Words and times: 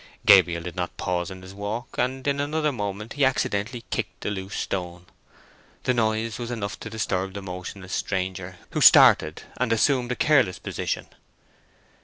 Gabriel 0.25 0.63
did 0.63 0.75
not 0.75 0.97
pause 0.97 1.29
in 1.29 1.43
his 1.43 1.53
walk, 1.53 1.95
and 1.99 2.27
in 2.27 2.39
another 2.39 2.71
moment 2.71 3.13
he 3.13 3.23
accidentally 3.23 3.85
kicked 3.91 4.25
a 4.25 4.31
loose 4.31 4.55
stone. 4.55 5.05
The 5.83 5.93
noise 5.93 6.39
was 6.39 6.49
enough 6.49 6.79
to 6.79 6.89
disturb 6.89 7.35
the 7.35 7.41
motionless 7.43 7.93
stranger, 7.93 8.57
who 8.71 8.81
started 8.81 9.43
and 9.57 9.71
assumed 9.71 10.11
a 10.11 10.15
careless 10.15 10.57
position. 10.57 11.05